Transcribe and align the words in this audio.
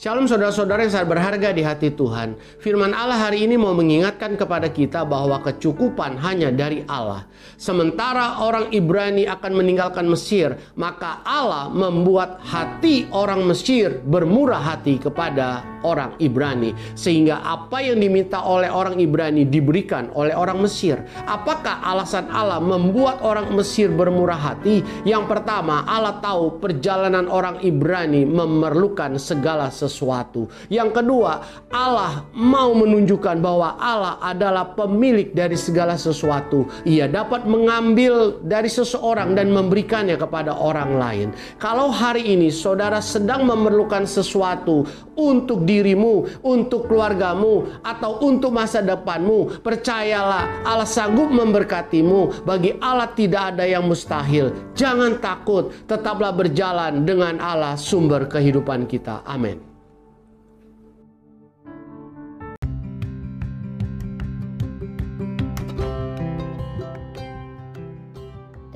Shalom 0.00 0.24
saudara-saudara 0.24 0.88
yang 0.88 0.96
sangat 0.96 1.12
berharga 1.12 1.52
di 1.52 1.60
hati 1.60 1.92
Tuhan. 1.92 2.32
Firman 2.64 2.96
Allah 2.96 3.20
hari 3.20 3.44
ini 3.44 3.60
mau 3.60 3.76
mengingatkan 3.76 4.32
kepada 4.32 4.72
kita 4.72 5.04
bahwa 5.04 5.44
kecukupan 5.44 6.16
hanya 6.24 6.48
dari 6.48 6.80
Allah. 6.88 7.28
Sementara 7.60 8.40
orang 8.40 8.72
Ibrani 8.72 9.28
akan 9.28 9.52
meninggalkan 9.60 10.08
Mesir, 10.08 10.56
maka 10.72 11.20
Allah 11.20 11.68
membuat 11.68 12.40
hati 12.40 13.12
orang 13.12 13.44
Mesir 13.44 14.00
bermurah 14.00 14.72
hati 14.72 14.96
kepada 14.96 15.60
orang 15.82 16.16
Ibrani. 16.20 16.72
Sehingga 16.96 17.40
apa 17.44 17.80
yang 17.80 18.00
diminta 18.00 18.42
oleh 18.44 18.68
orang 18.68 19.00
Ibrani 19.00 19.48
diberikan 19.48 20.12
oleh 20.16 20.34
orang 20.36 20.60
Mesir. 20.60 21.00
Apakah 21.24 21.80
alasan 21.84 22.28
Allah 22.32 22.60
membuat 22.60 23.24
orang 23.24 23.52
Mesir 23.56 23.88
bermurah 23.92 24.38
hati? 24.38 24.84
Yang 25.04 25.24
pertama, 25.30 25.84
Allah 25.88 26.20
tahu 26.20 26.60
perjalanan 26.60 27.26
orang 27.28 27.60
Ibrani 27.64 28.24
memerlukan 28.28 29.16
segala 29.16 29.72
sesuatu. 29.72 30.48
Yang 30.68 31.00
kedua, 31.00 31.44
Allah 31.72 32.24
mau 32.36 32.72
menunjukkan 32.76 33.40
bahwa 33.40 33.78
Allah 33.80 34.20
adalah 34.20 34.76
pemilik 34.76 35.32
dari 35.32 35.56
segala 35.56 35.96
sesuatu. 35.96 36.68
Ia 36.84 37.08
dapat 37.08 37.46
mengambil 37.48 38.40
dari 38.44 38.68
seseorang 38.68 39.34
dan 39.34 39.52
memberikannya 39.52 40.16
kepada 40.18 40.54
orang 40.54 40.96
lain. 40.98 41.28
Kalau 41.56 41.88
hari 41.88 42.36
ini 42.36 42.52
saudara 42.52 42.98
sedang 42.98 43.46
memerlukan 43.46 44.04
sesuatu 44.04 44.84
untuk 45.16 45.62
dirimu, 45.70 46.42
untuk 46.42 46.90
keluargamu, 46.90 47.78
atau 47.86 48.18
untuk 48.26 48.50
masa 48.50 48.82
depanmu, 48.82 49.62
percayalah 49.62 50.66
Allah 50.66 50.90
sanggup 50.90 51.30
memberkatimu. 51.30 52.42
Bagi 52.42 52.74
Allah 52.82 53.14
tidak 53.14 53.54
ada 53.54 53.62
yang 53.62 53.86
mustahil. 53.86 54.74
Jangan 54.74 55.22
takut, 55.22 55.70
tetaplah 55.86 56.34
berjalan 56.34 57.06
dengan 57.06 57.38
Allah 57.38 57.78
sumber 57.78 58.26
kehidupan 58.26 58.90
kita. 58.90 59.22
Amin. 59.22 59.70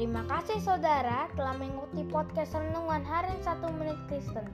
Terima 0.00 0.24
kasih 0.24 0.58
saudara 0.64 1.28
telah 1.36 1.54
mengikuti 1.60 2.02
podcast 2.08 2.56
Renungan 2.56 3.04
Harian 3.04 3.36
1 3.44 3.78
Menit 3.78 4.00
Kristen. 4.08 4.48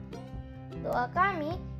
Doa 0.83 1.07
kami 1.15 1.55